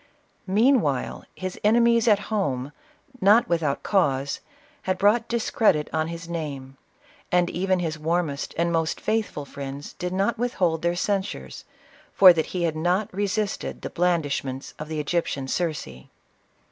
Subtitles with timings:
[0.47, 2.71] Meanwhile, his enemies at home,
[3.21, 4.39] not without cause,
[4.81, 6.75] had brought discredit on his name;
[7.31, 11.65] and even his wannest and most faithful friends did not withhold their cenSures,
[12.13, 16.07] for that he had not resisted the bland ishments of the Egyptian Circe.